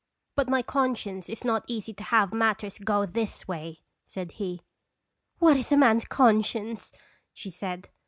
[0.35, 4.63] "But my conscience is not easy to have matters go this way," said he.
[5.37, 6.91] "What is a man's conscience?"
[7.33, 7.87] she said.